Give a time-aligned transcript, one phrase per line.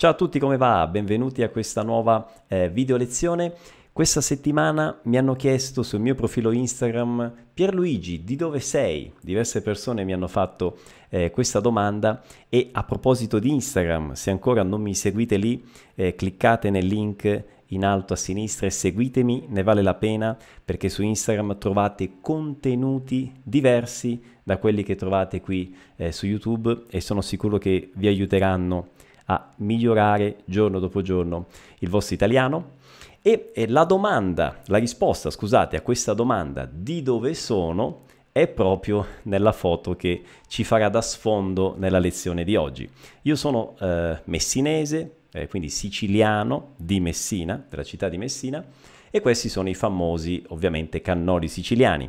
[0.00, 0.86] Ciao a tutti, come va?
[0.86, 3.52] Benvenuti a questa nuova eh, video lezione.
[3.92, 9.12] Questa settimana mi hanno chiesto sul mio profilo Instagram Pierluigi, di dove sei?
[9.20, 14.62] Diverse persone mi hanno fatto eh, questa domanda e a proposito di Instagram, se ancora
[14.62, 15.64] non mi seguite lì,
[15.96, 20.88] eh, cliccate nel link in alto a sinistra e seguitemi, ne vale la pena perché
[20.88, 27.20] su Instagram trovate contenuti diversi da quelli che trovate qui eh, su YouTube e sono
[27.20, 28.90] sicuro che vi aiuteranno
[29.30, 31.46] a migliorare giorno dopo giorno
[31.78, 32.76] il vostro italiano.
[33.22, 39.52] E, la domanda, la risposta, scusate, a questa domanda di dove sono è proprio nella
[39.52, 42.88] foto che ci farà da sfondo nella lezione di oggi.
[43.22, 48.64] Io sono eh, messinese, eh, quindi siciliano di Messina, della città di Messina,
[49.10, 52.08] e questi sono i famosi, ovviamente, cannoli siciliani.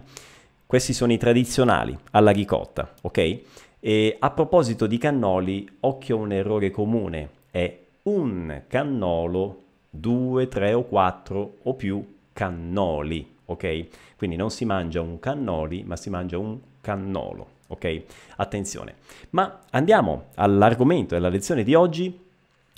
[0.66, 3.40] Questi sono i tradizionali, alla ricotta, ok?
[3.80, 10.74] E a proposito di cannoli, occhio a un errore comune, è un cannolo, due, tre
[10.74, 13.88] o quattro o più cannoli, ok?
[14.18, 18.02] Quindi non si mangia un cannoli, ma si mangia un cannolo, ok?
[18.38, 18.96] Attenzione.
[19.32, 22.28] Ma andiamo all'argomento della lezione di oggi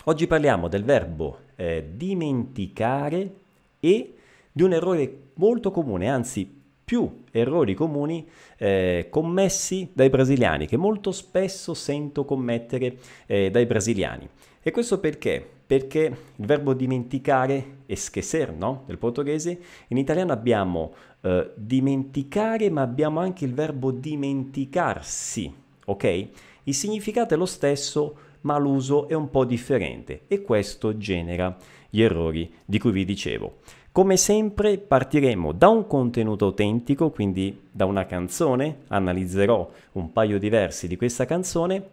[0.06, 3.36] Oggi parliamo del verbo eh, dimenticare
[3.80, 4.16] e
[4.52, 6.61] di un errore molto comune, anzi
[6.92, 12.98] più errori comuni eh, commessi dai brasiliani, che molto spesso sento commettere
[13.28, 14.28] eh, dai brasiliani.
[14.62, 15.42] E questo perché?
[15.66, 16.02] Perché
[16.36, 18.84] il verbo dimenticare, esquecer, no?
[18.88, 25.50] Del portoghese, in italiano abbiamo eh, dimenticare, ma abbiamo anche il verbo dimenticarsi,
[25.86, 26.28] ok?
[26.64, 31.56] Il significato è lo stesso, ma l'uso è un po' differente e questo genera
[31.90, 33.60] gli errori di cui vi dicevo.
[33.94, 40.48] Come sempre partiremo da un contenuto autentico, quindi da una canzone, analizzerò un paio di
[40.48, 41.90] versi di questa canzone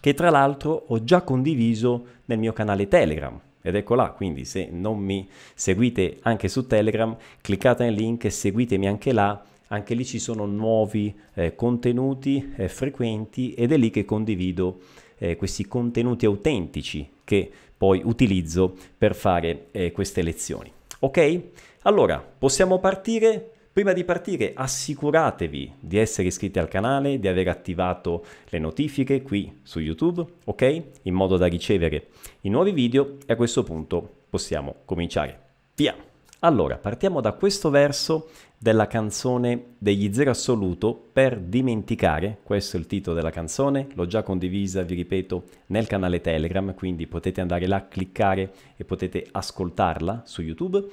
[0.00, 3.38] che tra l'altro ho già condiviso nel mio canale Telegram.
[3.62, 8.30] Ed ecco là, quindi se non mi seguite anche su Telegram, cliccate nel link e
[8.30, 13.90] seguitemi anche là anche lì ci sono nuovi eh, contenuti eh, frequenti ed è lì
[13.90, 14.80] che condivido
[15.18, 20.72] eh, questi contenuti autentici che poi utilizzo per fare eh, queste lezioni.
[21.00, 21.42] Ok?
[21.82, 23.52] Allora, possiamo partire?
[23.72, 29.60] Prima di partire assicuratevi di essere iscritti al canale, di aver attivato le notifiche qui
[29.62, 30.82] su YouTube, ok?
[31.02, 32.08] In modo da ricevere
[32.40, 35.40] i nuovi video e a questo punto possiamo cominciare.
[35.76, 35.94] Via!
[36.40, 42.86] Allora, partiamo da questo verso della canzone degli Zero Assoluto per dimenticare, questo è il
[42.86, 47.86] titolo della canzone, l'ho già condivisa, vi ripeto, nel canale Telegram, quindi potete andare là,
[47.86, 50.84] cliccare e potete ascoltarla su YouTube.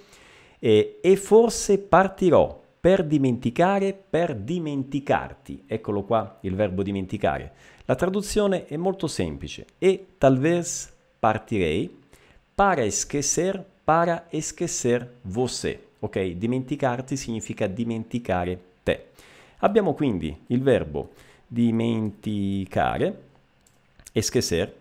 [0.60, 5.64] E, e forse partirò per dimenticare, per dimenticarti.
[5.66, 7.52] Eccolo qua il verbo dimenticare.
[7.86, 9.66] La traduzione è molto semplice.
[9.80, 11.90] E talvez partirei
[12.54, 15.85] para esquecer para esquecer você.
[16.00, 16.32] Ok?
[16.32, 19.08] Dimenticarti significa dimenticare te.
[19.60, 21.12] Abbiamo quindi il verbo
[21.48, 23.24] dimenticare,
[24.12, 24.74] esquecer.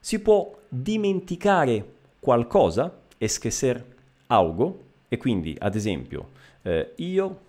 [0.00, 3.84] Si può dimenticare qualcosa, esquecer
[4.26, 6.30] algo, e quindi ad esempio
[6.62, 7.40] eh, io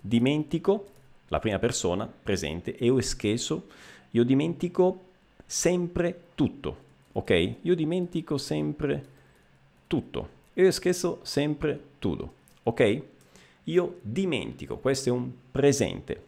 [0.00, 0.86] dimentico
[1.28, 3.66] la prima persona presente, io esqueço,
[4.12, 5.04] io dimentico
[5.44, 6.76] sempre tutto,
[7.12, 7.54] ok?
[7.62, 9.04] Io dimentico sempre
[9.88, 10.35] tutto.
[10.58, 13.02] Io scherzo sempre tutto, ok?
[13.64, 16.22] Io dimentico, questo è un presente.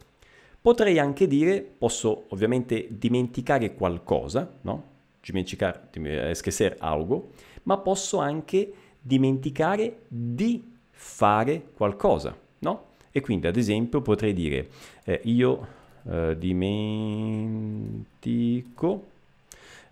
[0.60, 4.84] Potrei anche dire, posso ovviamente dimenticare qualcosa, no?
[5.22, 5.88] Dimenticare,
[6.28, 7.30] esquecer algo,
[7.62, 12.84] ma posso anche dimenticare di fare qualcosa, no?
[13.10, 14.68] E quindi ad esempio potrei dire,
[15.04, 15.66] eh, io
[16.06, 17.06] eh, dimentico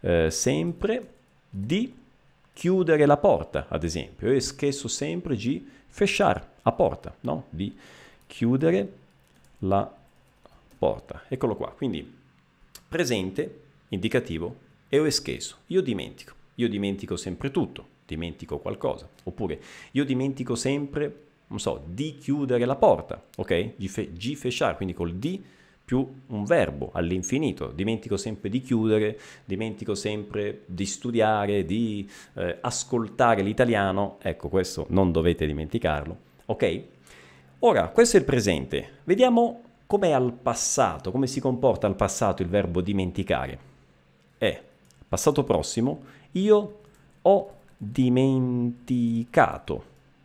[0.01, 1.15] eh, sempre
[1.49, 2.05] di
[2.57, 4.33] chiudere la porta, ad esempio.
[4.33, 7.45] Io schesso sempre di fechar a porta, no?
[7.51, 7.77] Di
[8.27, 8.93] chiudere
[9.59, 9.95] la
[10.79, 11.25] porta.
[11.29, 11.71] Eccolo qua.
[11.73, 12.11] Quindi
[12.89, 14.57] presente, indicativo,
[14.89, 15.59] e ho eschesso.
[15.67, 16.33] Io dimentico.
[16.55, 19.07] Io dimentico sempre tutto, dimentico qualcosa.
[19.25, 19.61] Oppure
[19.91, 23.73] io dimentico sempre, non so, di chiudere la porta, ok?
[23.77, 25.45] Di, fe- fechar, quindi col di
[25.87, 27.69] più un verbo all'infinito.
[27.69, 34.19] Dimentico sempre di chiudere, dimentico sempre di studiare, di eh, ascoltare l'italiano.
[34.21, 36.17] Ecco, questo non dovete dimenticarlo.
[36.47, 36.83] Ok?
[37.61, 38.99] Ora, questo è il presente.
[39.05, 43.59] Vediamo com'è al passato, come si comporta al passato il verbo dimenticare.
[44.37, 44.61] È
[45.09, 46.81] passato prossimo, io
[47.23, 49.15] ho dimenticato.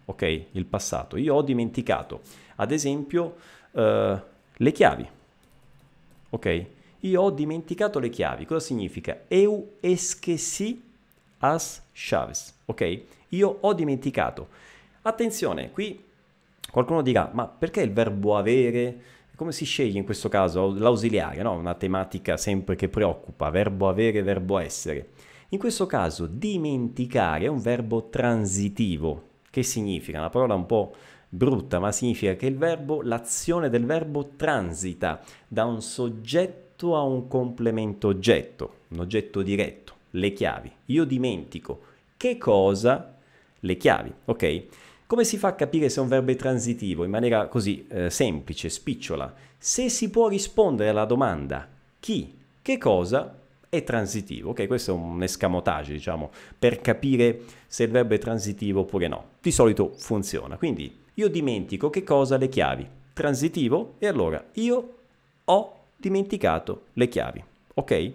[0.05, 0.45] Ok?
[0.53, 1.17] Il passato.
[1.17, 2.21] Io ho dimenticato.
[2.55, 3.35] Ad esempio,
[3.73, 4.21] eh,
[4.53, 5.07] le chiavi
[6.31, 6.65] Ok?
[7.01, 8.45] Io ho dimenticato le chiavi.
[8.45, 9.21] Cosa significa?
[9.27, 10.81] Eu esqueci
[11.39, 13.01] as chaves, ok?
[13.29, 14.47] Io ho dimenticato.
[15.03, 16.03] Attenzione, qui
[16.71, 19.01] qualcuno dirà, ma perché il verbo avere?
[19.35, 21.53] Come si sceglie in questo caso l'ausiliare, no?
[21.53, 25.09] Una tematica sempre che preoccupa, verbo avere, verbo essere.
[25.49, 29.29] In questo caso dimenticare è un verbo transitivo.
[29.49, 30.19] Che significa?
[30.19, 30.93] Una parola un po'
[31.33, 37.27] brutta, ma significa che il verbo, l'azione del verbo transita da un soggetto a un
[37.27, 40.71] complemento oggetto, un oggetto diretto, le chiavi.
[40.87, 41.83] Io dimentico
[42.17, 43.15] che cosa?
[43.61, 44.63] Le chiavi, ok?
[45.07, 48.69] Come si fa a capire se un verbo è transitivo in maniera così eh, semplice,
[48.69, 49.33] spicciola?
[49.57, 51.67] Se si può rispondere alla domanda
[51.99, 53.39] chi, che cosa,
[53.69, 54.49] è transitivo.
[54.49, 56.29] Ok, questo è un escamotage, diciamo,
[56.59, 59.25] per capire se il verbo è transitivo oppure no.
[59.41, 60.57] Di solito funziona.
[60.57, 62.87] Quindi io dimentico che cosa le chiavi.
[63.13, 64.97] Transitivo e allora io
[65.45, 67.43] ho dimenticato le chiavi.
[67.75, 68.11] Ok?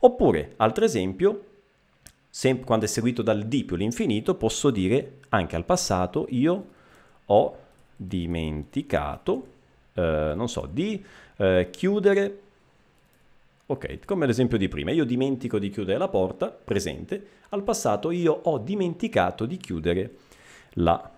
[0.00, 1.44] Oppure, altro esempio,
[2.28, 6.64] sempre quando è seguito dal di più l'infinito, posso dire anche al passato io
[7.26, 7.56] ho
[7.96, 9.46] dimenticato,
[9.94, 11.02] eh, non so, di
[11.36, 12.38] eh, chiudere
[13.70, 18.32] Ok, come l'esempio di prima, io dimentico di chiudere la porta, presente, al passato io
[18.32, 20.14] ho dimenticato di chiudere
[20.70, 21.08] la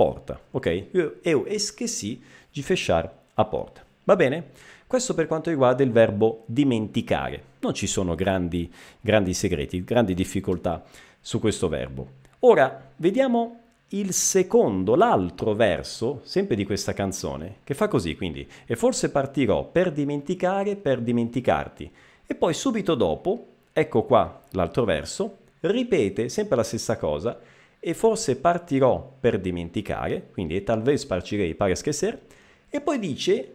[0.00, 0.40] porta.
[0.52, 3.84] Ok, eu esqueci di fechar a porta.
[4.04, 4.44] Va bene?
[4.86, 7.42] Questo per quanto riguarda il verbo dimenticare.
[7.60, 10.82] Non ci sono grandi, grandi segreti, grandi difficoltà
[11.20, 12.12] su questo verbo.
[12.38, 18.76] Ora, vediamo il secondo, l'altro verso, sempre di questa canzone, che fa così, quindi, e
[18.76, 21.92] forse partirò per dimenticare, per dimenticarti.
[22.26, 27.38] E poi subito dopo, ecco qua l'altro verso, ripete sempre la stessa cosa,
[27.80, 32.20] e forse partirò per dimenticare, quindi e talvez partirei para esquecer,
[32.68, 33.54] e poi dice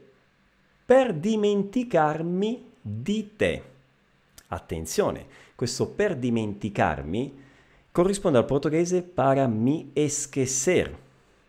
[0.83, 3.61] per dimenticarmi di te.
[4.47, 5.25] Attenzione,
[5.55, 7.43] questo per dimenticarmi
[7.91, 10.97] corrisponde al portoghese para mi esquecer,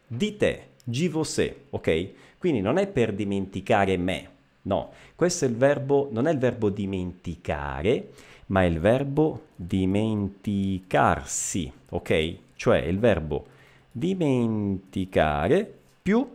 [0.06, 2.10] di te, di você, ok?
[2.38, 4.28] Quindi non è per dimenticare me,
[4.62, 8.10] no, questo è il verbo, non è il verbo dimenticare,
[8.46, 12.36] ma è il verbo dimenticarsi, ok?
[12.56, 13.46] Cioè il verbo
[13.92, 15.72] dimenticare
[16.02, 16.28] più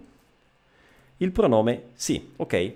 [1.18, 2.74] il pronome sì, ok?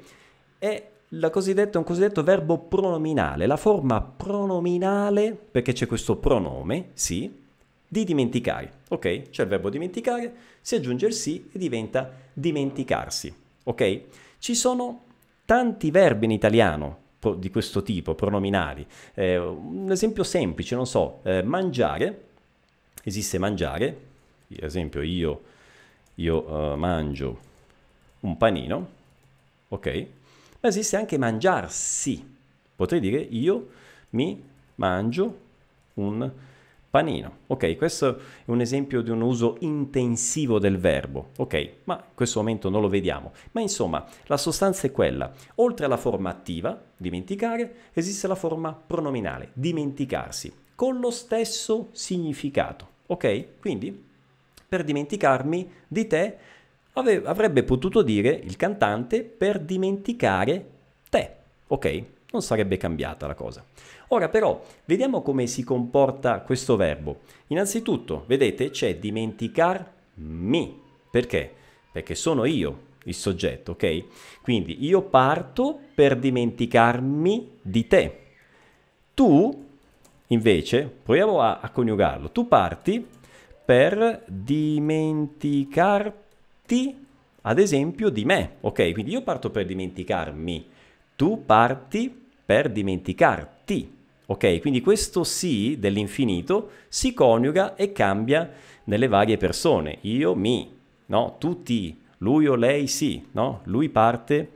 [0.60, 0.90] È
[1.32, 7.44] cosiddetta, un cosiddetto verbo pronominale, la forma pronominale, perché c'è questo pronome, sì,
[7.88, 8.72] di dimenticare.
[8.90, 9.30] Ok?
[9.30, 13.34] C'è il verbo dimenticare, si aggiunge il sì e diventa dimenticarsi.
[13.64, 14.02] Ok?
[14.40, 15.04] Ci sono
[15.46, 17.04] tanti verbi in italiano
[17.38, 18.86] di questo tipo, pronominali.
[19.16, 22.24] Eh, un esempio semplice, non so, eh, mangiare,
[23.06, 23.88] esiste mangiare,
[24.52, 25.42] ad esempio io,
[26.16, 27.40] io uh, mangio
[28.22, 28.90] un panino,
[29.70, 30.08] ok?
[30.66, 32.38] ma esiste anche mangiarsi.
[32.76, 33.68] Potrei dire io
[34.12, 34.44] mi
[34.76, 35.40] mangio
[35.96, 36.32] un
[36.90, 37.38] panino.
[37.48, 41.30] Ok, questo è un esempio di un uso intensivo del verbo.
[41.38, 43.32] Ok, ma in questo momento non lo vediamo.
[43.52, 45.32] Ma insomma, la sostanza è quella.
[45.56, 52.95] Oltre alla forma attiva, dimenticare, esiste la forma pronominale, dimenticarsi, con lo stesso significato.
[53.08, 53.60] Ok?
[53.60, 54.04] Quindi,
[54.68, 56.38] per dimenticarmi di te,
[56.94, 60.66] ave- avrebbe potuto dire il cantante per dimenticare
[61.10, 61.32] te.
[61.68, 62.04] Ok?
[62.32, 63.64] Non sarebbe cambiata la cosa.
[64.10, 67.22] Ora però, vediamo come si comporta questo verbo.
[67.48, 70.82] Innanzitutto, vedete, c'è dimenticarmi.
[71.10, 71.54] Perché?
[71.92, 74.04] Perché sono io il soggetto, ok?
[74.42, 78.20] Quindi io parto per dimenticarmi di te.
[79.14, 79.65] Tu,
[80.28, 82.32] invece, proviamo a, a coniugarlo.
[82.32, 83.06] Tu parti
[83.66, 86.24] per dimenticarti
[87.48, 88.56] ad esempio, di me.
[88.62, 90.68] Ok, quindi io parto per dimenticarmi,
[91.16, 93.94] tu parti per dimenticarti.
[94.28, 98.52] Ok, quindi questo sì dell'infinito si coniuga e cambia
[98.86, 100.00] nelle varie persone.
[100.02, 100.76] Io, mi,
[101.08, 101.36] no?
[101.40, 103.62] Tu, ti, lui o lei, sì, no?
[103.66, 104.54] Lui parte,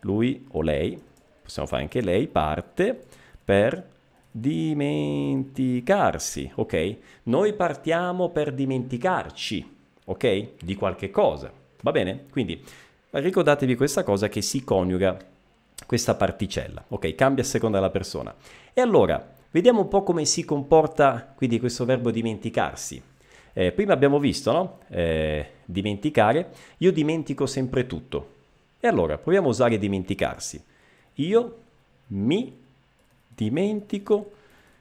[0.00, 0.98] lui o lei,
[1.42, 2.98] possiamo fare anche lei, parte
[3.44, 3.86] per
[4.30, 6.96] dimenticarsi, ok?
[7.24, 10.48] Noi partiamo per dimenticarci, ok?
[10.62, 11.52] Di qualche cosa.
[11.82, 12.26] Va bene?
[12.30, 12.62] Quindi
[13.10, 15.16] ricordatevi questa cosa che si coniuga
[15.86, 17.14] questa particella, ok?
[17.14, 18.34] Cambia a seconda della persona.
[18.72, 23.02] E allora, vediamo un po' come si comporta quindi questo verbo dimenticarsi.
[23.52, 24.78] Eh, prima abbiamo visto, no?
[24.88, 26.50] Eh, dimenticare.
[26.78, 28.38] Io dimentico sempre tutto.
[28.78, 30.62] E allora, proviamo a usare dimenticarsi.
[31.14, 31.58] Io
[32.08, 32.59] mi
[33.40, 34.32] dimentico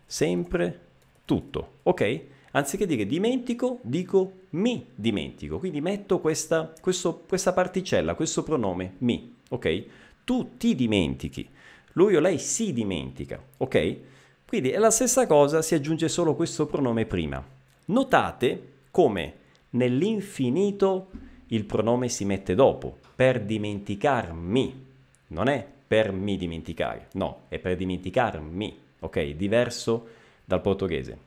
[0.06, 0.88] sempre
[1.24, 2.22] tutto, ok?
[2.52, 5.60] Anziché dire dimentico, dico mi dimentico.
[5.60, 9.86] Quindi metto questa, questo, questa particella, questo pronome mi, ok?
[10.26, 11.48] Tu ti dimentichi.
[11.94, 13.98] Lui o lei si dimentica, ok?
[14.46, 17.42] Quindi è la stessa cosa, si aggiunge solo questo pronome prima.
[17.86, 19.34] Notate come
[19.72, 21.12] nell'infinito
[21.48, 24.86] il pronome si mette dopo, per dimenticarmi.
[25.28, 29.30] Non è per mi dimenticare, no, è per dimenticarmi, ok?
[29.30, 30.08] Diverso
[30.46, 31.18] dal portoghese.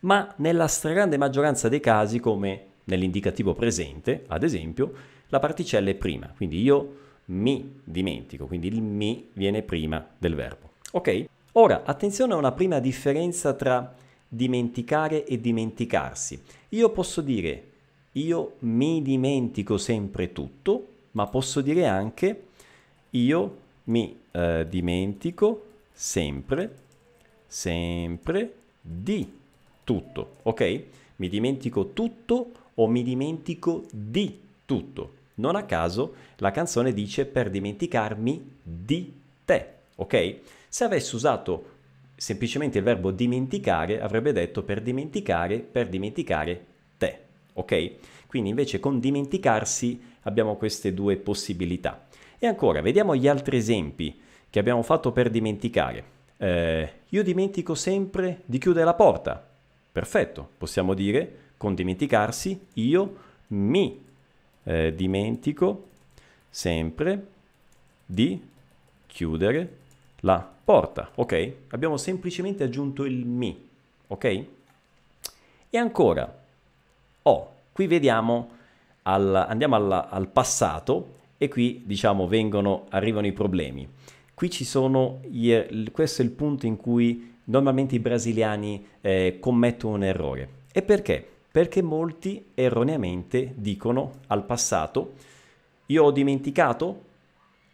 [0.00, 4.94] Ma nella stragrande maggioranza dei casi, come nell'indicativo presente, ad esempio,
[5.28, 10.70] la particella è prima, quindi io mi dimentico, quindi il mi viene prima del verbo.
[10.92, 11.26] Ok?
[11.52, 13.94] Ora, attenzione a una prima differenza tra
[14.26, 16.42] dimenticare e dimenticarsi.
[16.70, 17.64] Io posso dire
[18.12, 22.44] io mi dimentico sempre tutto, ma posso dire anche
[23.10, 26.76] io mi eh, dimentico sempre,
[27.46, 29.40] sempre di
[29.84, 30.82] tutto, ok?
[31.16, 35.20] Mi dimentico tutto o mi dimentico di tutto.
[35.34, 39.12] Non a caso la canzone dice per dimenticarmi di
[39.44, 40.36] te, ok?
[40.68, 41.70] Se avessi usato
[42.16, 46.64] semplicemente il verbo dimenticare, avrebbe detto per dimenticare, per dimenticare
[46.96, 47.18] te,
[47.54, 47.90] ok?
[48.26, 52.06] Quindi invece con dimenticarsi abbiamo queste due possibilità.
[52.44, 54.20] E ancora, vediamo gli altri esempi
[54.50, 56.04] che abbiamo fatto per dimenticare.
[56.38, 59.40] Eh, io dimentico sempre di chiudere la porta.
[59.92, 63.16] Perfetto, possiamo dire con dimenticarsi io
[63.50, 64.04] mi
[64.64, 65.90] eh, dimentico
[66.50, 67.26] sempre
[68.04, 68.44] di
[69.06, 69.76] chiudere
[70.22, 71.54] la porta, ok?
[71.68, 73.68] Abbiamo semplicemente aggiunto il mi,
[74.08, 74.24] ok?
[75.70, 76.42] E ancora,
[77.22, 78.50] oh, qui vediamo,
[79.02, 83.88] al, andiamo al, al passato e qui diciamo vengono, arrivano i problemi.
[84.32, 85.52] Qui ci sono, gli,
[85.90, 90.48] questo è il punto in cui normalmente i brasiliani eh, commettono un errore.
[90.70, 91.26] E perché?
[91.50, 95.14] Perché molti erroneamente dicono al passato,
[95.86, 97.02] io ho dimenticato,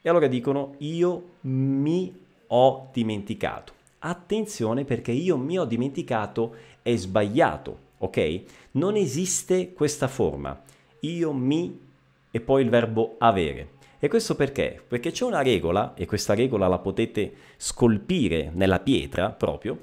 [0.01, 2.11] e allora dicono, io mi
[2.47, 3.75] ho dimenticato.
[3.99, 8.41] Attenzione perché io mi ho dimenticato è sbagliato, ok?
[8.73, 10.59] Non esiste questa forma.
[11.01, 11.87] Io mi
[12.31, 13.77] e poi il verbo avere.
[13.99, 14.81] E questo perché?
[14.87, 19.81] Perché c'è una regola, e questa regola la potete scolpire nella pietra proprio.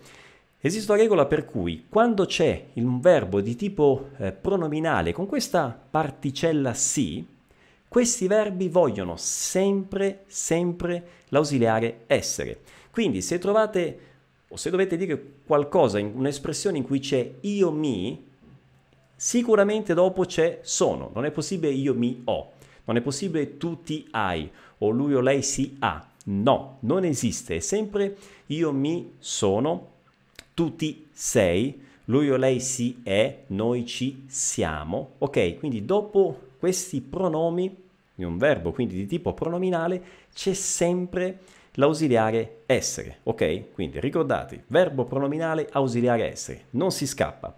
[0.59, 5.77] Esiste una regola per cui quando c'è un verbo di tipo eh, pronominale con questa
[5.89, 7.23] particella si,
[7.87, 12.59] questi verbi vogliono sempre, sempre l'ausiliare essere.
[12.89, 13.99] Quindi se trovate
[14.47, 18.23] o se dovete dire qualcosa, un'espressione in cui c'è io mi,
[19.15, 21.11] sicuramente dopo c'è sono.
[21.13, 22.51] Non è possibile io mi ho.
[22.85, 26.05] Non è possibile tu ti hai o lui o lei si ha.
[26.25, 27.57] No, non esiste.
[27.57, 28.17] È sempre
[28.47, 29.87] io mi sono,
[30.53, 35.13] tu ti sei, lui o lei si è, noi ci siamo.
[35.19, 37.83] Ok, quindi dopo questi pronomi
[38.15, 40.01] di un verbo, quindi di tipo pronominale,
[40.33, 41.39] c'è sempre
[41.73, 43.73] l'ausiliare essere, ok?
[43.73, 47.55] Quindi ricordate, verbo pronominale, ausiliare essere, non si scappa.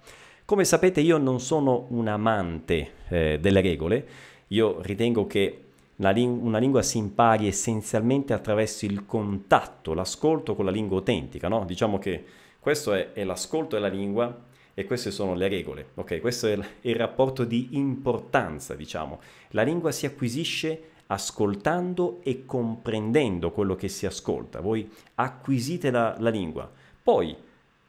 [0.48, 4.08] Come sapete io non sono un amante eh, delle regole,
[4.48, 5.64] io ritengo che
[5.98, 11.50] una, ling- una, lingua si impari essenzialmente attraverso il contatto, l'ascolto con la lingua autentica,
[11.50, 11.66] no?
[11.66, 12.24] Diciamo che
[12.62, 16.22] questo è, è l'ascolto della lingua e queste sono le regole, ok?
[16.22, 19.20] Questo è il, il rapporto di importanza, diciamo.
[19.50, 24.62] La lingua si acquisisce ascoltando e comprendendo quello che si ascolta.
[24.62, 26.72] Voi acquisite la, la lingua.
[27.04, 27.36] Poi,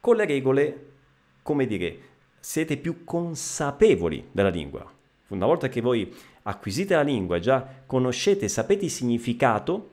[0.01, 0.87] con le regole,
[1.41, 2.08] come dire,
[2.49, 4.83] siete più consapevoli della lingua.
[5.27, 9.89] Una volta che voi acquisite la lingua, già conoscete, sapete il significato,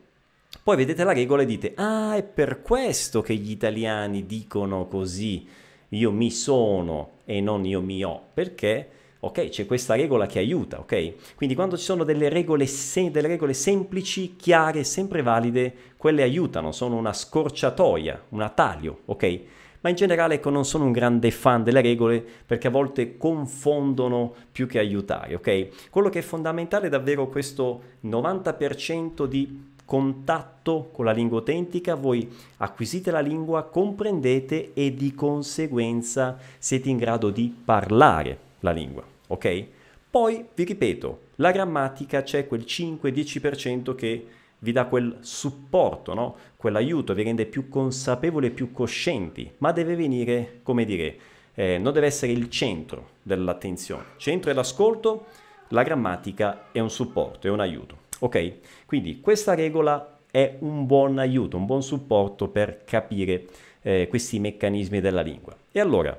[0.62, 5.46] poi vedete la regola e dite, ah, è per questo che gli italiani dicono così
[5.90, 8.88] io mi sono e non io mi ho, perché
[9.20, 11.34] ok, c'è questa regola che aiuta, ok?
[11.34, 16.72] Quindi quando ci sono delle regole, se- delle regole semplici, chiare, sempre valide, quelle aiutano,
[16.72, 19.40] sono una scorciatoia, un atalio, ok?
[19.80, 24.34] Ma in generale ecco, non sono un grande fan delle regole perché a volte confondono
[24.50, 25.88] più che aiutare, ok?
[25.90, 32.28] Quello che è fondamentale è davvero questo 90% di contatto con la lingua autentica, voi
[32.58, 39.64] acquisite la lingua, comprendete e di conseguenza siete in grado di parlare la lingua, ok?
[40.10, 44.26] Poi vi ripeto, la grammatica c'è quel 5-10% che
[44.66, 46.34] vi dà quel supporto, no?
[46.56, 51.16] quell'aiuto, vi rende più consapevoli e più coscienti, ma deve venire, come dire,
[51.54, 54.02] eh, non deve essere il centro dell'attenzione.
[54.16, 55.26] Centro è l'ascolto,
[55.68, 57.98] la grammatica è un supporto, è un aiuto.
[58.18, 58.54] Ok?
[58.86, 63.46] Quindi questa regola è un buon aiuto, un buon supporto per capire
[63.82, 65.56] eh, questi meccanismi della lingua.
[65.70, 66.18] E allora,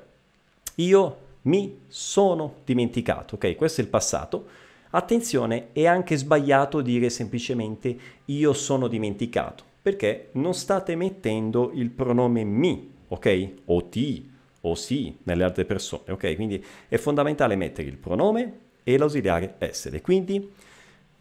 [0.76, 3.58] io mi sono dimenticato, ok?
[3.58, 4.46] Questo è il passato.
[4.92, 12.44] Attenzione, è anche sbagliato dire semplicemente io sono dimenticato, perché non state mettendo il pronome
[12.44, 13.54] mi ok?
[13.66, 14.30] O ti,
[14.62, 16.36] o si nelle altre persone, ok?
[16.36, 20.02] Quindi è fondamentale mettere il pronome e l'ausiliare essere.
[20.02, 20.52] Quindi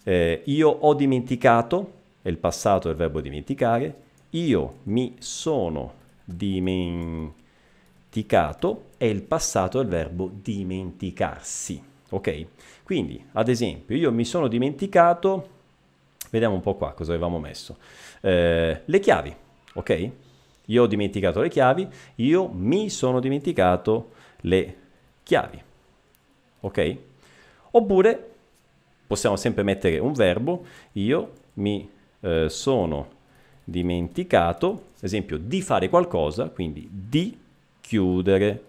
[0.04, 1.92] eh, io ho dimenticato,
[2.22, 7.34] è il passato del verbo dimenticare, io mi sono dimenticato
[8.96, 11.80] è il passato del verbo dimenticarsi,
[12.10, 12.46] ok?
[12.82, 15.48] Quindi, ad esempio, io mi sono dimenticato,
[16.30, 17.76] vediamo un po' qua cosa avevamo messo,
[18.20, 19.34] eh, le chiavi,
[19.74, 20.10] ok?
[20.66, 24.10] Io ho dimenticato le chiavi, io mi sono dimenticato
[24.42, 24.76] le
[25.22, 25.62] chiavi.
[26.60, 26.96] Ok?
[27.72, 28.30] Oppure
[29.06, 31.88] possiamo sempre mettere un verbo, io mi
[32.20, 33.14] eh, sono
[33.62, 37.38] dimenticato, ad esempio, di fare qualcosa, quindi di
[37.80, 38.64] chiudere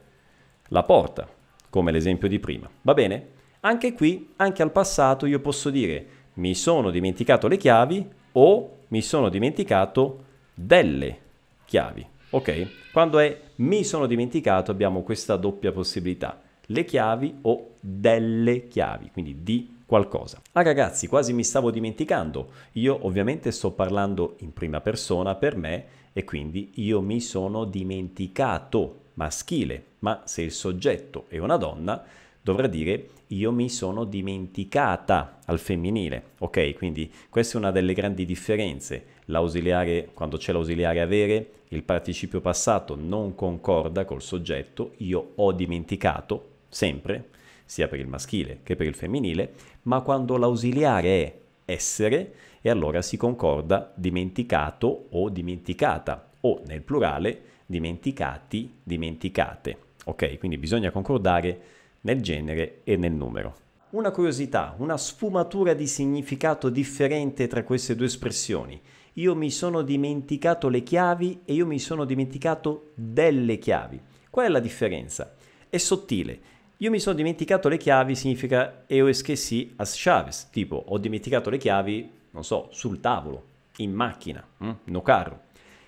[0.70, 1.28] la porta,
[1.70, 2.70] come l'esempio di prima.
[2.82, 3.28] Va bene?
[3.62, 6.06] Anche qui, anche al passato, io posso dire
[6.36, 11.20] mi sono dimenticato le chiavi o mi sono dimenticato delle
[11.66, 12.06] chiavi.
[12.30, 12.68] Ok?
[12.92, 19.44] Quando è mi sono dimenticato abbiamo questa doppia possibilità, le chiavi o delle chiavi, quindi
[19.44, 20.42] di qualcosa.
[20.52, 22.52] Ah ragazzi, quasi mi stavo dimenticando.
[22.74, 29.06] Io ovviamente sto parlando in prima persona per me e quindi io mi sono dimenticato
[29.18, 32.04] maschile, ma se il soggetto è una donna
[32.42, 36.24] dovrà dire io mi sono dimenticata al femminile.
[36.40, 39.16] Ok, quindi questa è una delle grandi differenze.
[39.26, 46.52] L'ausiliare, quando c'è l'ausiliare avere, il participio passato non concorda col soggetto, io ho dimenticato,
[46.70, 47.30] sempre,
[47.66, 53.02] sia per il maschile che per il femminile, ma quando l'ausiliare è essere, e allora
[53.02, 59.78] si concorda dimenticato o dimenticata, o nel plurale dimenticati, dimenticate.
[60.06, 61.62] Ok, quindi bisogna concordare
[62.02, 63.56] nel genere e nel numero.
[63.90, 68.80] Una curiosità, una sfumatura di significato differente tra queste due espressioni.
[69.14, 74.00] Io mi sono dimenticato le chiavi e io mi sono dimenticato delle chiavi.
[74.30, 75.36] Qual è la differenza?
[75.70, 76.40] È sottile.
[76.78, 81.58] Io mi sono dimenticato le chiavi significa eu esqueci as chaves, tipo ho dimenticato le
[81.58, 83.44] chiavi, non so, sul tavolo,
[83.78, 84.72] in macchina, hm?
[84.84, 85.46] no carro.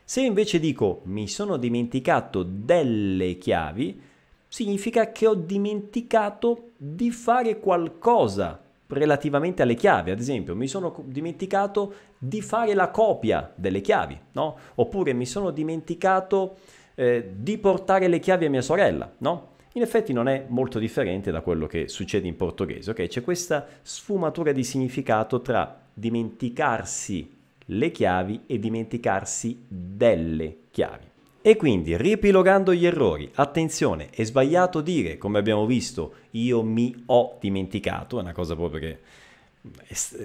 [0.09, 4.01] Se invece dico mi sono dimenticato delle chiavi,
[4.47, 10.09] significa che ho dimenticato di fare qualcosa relativamente alle chiavi.
[10.09, 14.57] Ad esempio, mi sono dimenticato di fare la copia delle chiavi, no?
[14.73, 16.57] Oppure mi sono dimenticato
[16.95, 19.49] eh, di portare le chiavi a mia sorella, no?
[19.73, 23.05] In effetti non è molto differente da quello che succede in portoghese, ok?
[23.05, 27.37] C'è questa sfumatura di significato tra dimenticarsi
[27.71, 31.05] le chiavi e dimenticarsi delle chiavi.
[31.41, 37.37] E quindi, riepilogando gli errori, attenzione, è sbagliato dire, come abbiamo visto, io mi ho
[37.39, 38.99] dimenticato, è una cosa proprio che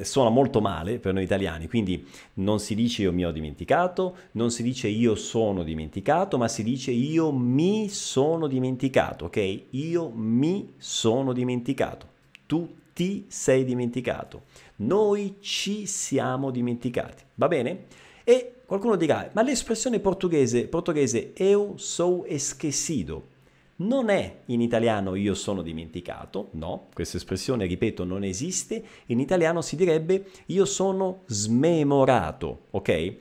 [0.02, 4.50] suona molto male per noi italiani, quindi non si dice io mi ho dimenticato, non
[4.50, 9.62] si dice io sono dimenticato, ma si dice io mi sono dimenticato, ok?
[9.70, 12.06] Io mi sono dimenticato,
[12.46, 14.44] tu ti sei dimenticato,
[14.76, 17.84] noi ci siamo dimenticati, va bene?
[18.24, 23.32] E qualcuno dirà, ma l'espressione portoghese, portoghese eu sou esquecido
[23.76, 29.62] non è in italiano io sono dimenticato, no, questa espressione, ripeto, non esiste, in italiano
[29.62, 33.14] si direbbe io sono smemorato, ok?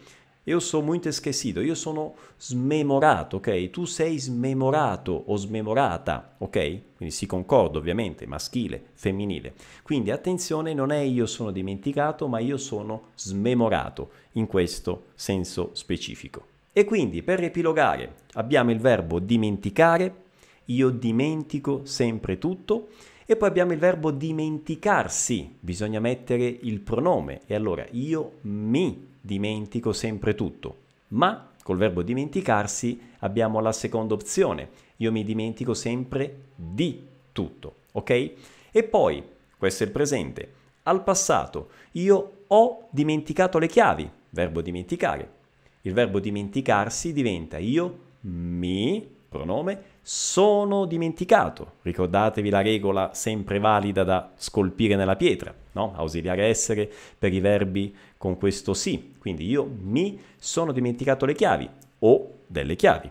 [0.47, 3.69] Io sono molto esquecido, io sono smemorato, ok?
[3.69, 6.51] Tu sei smemorato o smemorata, ok?
[6.97, 9.53] Quindi si concorda ovviamente, maschile, femminile.
[9.83, 16.45] Quindi attenzione, non è io sono dimenticato, ma io sono smemorato in questo senso specifico.
[16.73, 20.23] E quindi per riepilogare abbiamo il verbo dimenticare,
[20.65, 22.89] io dimentico sempre tutto,
[23.25, 29.93] e poi abbiamo il verbo dimenticarsi, bisogna mettere il pronome, e allora io mi dimentico
[29.93, 30.77] sempre tutto.
[31.09, 38.31] Ma col verbo dimenticarsi abbiamo la seconda opzione, io mi dimentico sempre di tutto, ok?
[38.71, 39.23] E poi,
[39.57, 45.41] questo è il presente, al passato io ho dimenticato le chiavi, verbo dimenticare.
[45.83, 51.73] Il verbo dimenticarsi diventa io mi, pronome, sono dimenticato.
[51.81, 55.93] Ricordatevi la regola sempre valida da scolpire nella pietra, no?
[55.95, 59.15] Ausiliare essere per i verbi con questo sì.
[59.19, 61.69] Quindi io mi sono dimenticato le chiavi
[61.99, 63.09] o delle chiavi.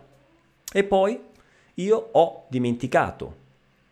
[0.72, 1.20] E poi
[1.74, 3.35] io ho dimenticato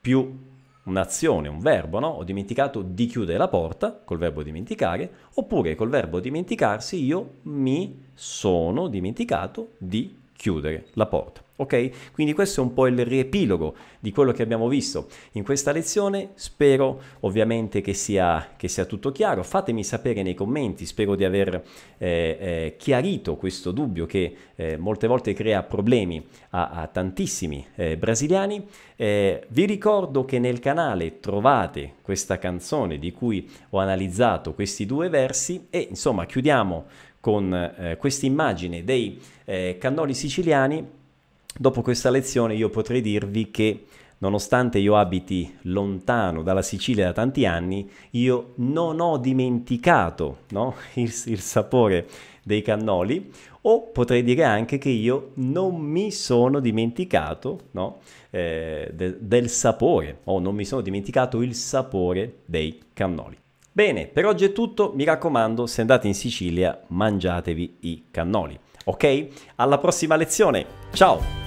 [0.01, 0.49] più
[0.85, 2.09] un'azione, un verbo, no?
[2.09, 8.09] Ho dimenticato di chiudere la porta col verbo dimenticare, oppure col verbo dimenticarsi io mi
[8.15, 11.43] sono dimenticato di chiudere la porta.
[11.61, 12.13] Ok?
[12.13, 16.31] Quindi questo è un po' il riepilogo di quello che abbiamo visto in questa lezione.
[16.35, 19.43] Spero ovviamente che sia, che sia tutto chiaro.
[19.43, 21.63] Fatemi sapere nei commenti, spero di aver
[21.99, 27.97] eh, eh, chiarito questo dubbio che eh, molte volte crea problemi a, a tantissimi eh,
[27.97, 28.67] brasiliani.
[28.97, 35.11] Eh, vi ricordo che nel canale trovate questa canzone di cui ho analizzato questi due
[35.11, 36.87] versi e insomma chiudiamo
[37.21, 39.21] con eh, questa immagine dei
[39.79, 41.00] cannoli siciliani.
[41.57, 43.85] Dopo questa lezione io potrei dirvi che
[44.19, 50.75] nonostante io abiti lontano dalla Sicilia da tanti anni, io non ho dimenticato no?
[50.95, 52.07] il, il sapore
[52.43, 53.31] dei cannoli,
[53.63, 57.99] o potrei dire anche che io non mi sono dimenticato no?
[58.31, 63.37] eh, de, del sapore, o non mi sono dimenticato il sapore dei cannoli.
[63.73, 69.27] Bene, per oggi è tutto, mi raccomando, se andate in Sicilia mangiatevi i cannoli, ok?
[69.57, 71.40] Alla prossima lezione, ciao!